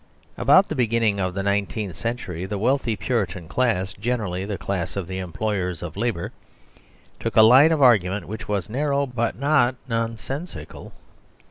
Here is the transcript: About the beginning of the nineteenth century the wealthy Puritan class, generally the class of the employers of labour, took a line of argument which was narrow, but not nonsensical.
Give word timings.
About 0.35 0.67
the 0.67 0.73
beginning 0.73 1.19
of 1.19 1.35
the 1.35 1.43
nineteenth 1.43 1.95
century 1.95 2.45
the 2.47 2.57
wealthy 2.57 2.95
Puritan 2.95 3.47
class, 3.47 3.93
generally 3.93 4.45
the 4.45 4.57
class 4.57 4.95
of 4.95 5.05
the 5.07 5.19
employers 5.19 5.83
of 5.83 5.95
labour, 5.95 6.31
took 7.19 7.35
a 7.35 7.43
line 7.43 7.71
of 7.71 7.83
argument 7.83 8.27
which 8.27 8.47
was 8.47 8.67
narrow, 8.67 9.05
but 9.05 9.37
not 9.37 9.75
nonsensical. 9.87 10.91